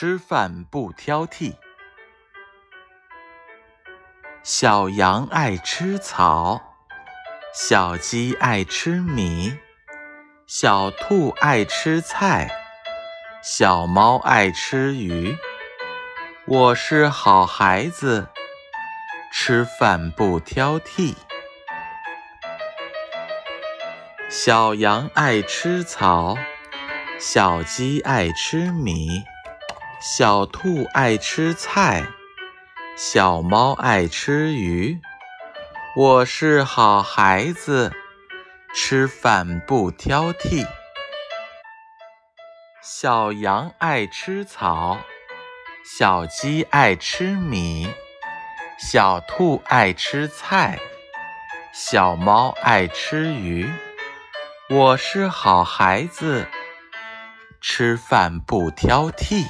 [0.00, 1.56] 吃饭不挑剔。
[4.42, 6.58] 小羊爱吃草，
[7.52, 9.58] 小鸡爱吃米，
[10.46, 12.50] 小兔爱吃菜，
[13.42, 15.36] 小猫爱吃鱼。
[16.46, 18.28] 我是好孩子，
[19.30, 21.14] 吃饭不挑剔。
[24.30, 26.38] 小羊爱吃草，
[27.18, 29.24] 小鸡爱吃米，
[30.02, 32.06] 小兔爱吃菜，
[32.96, 34.98] 小猫爱吃鱼。
[35.94, 37.92] 我是好孩子，
[38.74, 40.66] 吃饭不挑剔。
[42.82, 44.96] 小羊爱吃草。
[45.84, 47.86] 小鸡爱吃米，
[48.78, 50.78] 小兔爱吃菜，
[51.74, 53.70] 小猫爱吃鱼。
[54.70, 56.48] 我是好孩子，
[57.60, 59.44] 吃饭不挑剔。